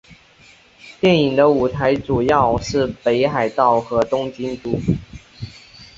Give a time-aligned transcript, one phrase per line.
[0.99, 4.71] 电影的舞台主要是北海道和东京都。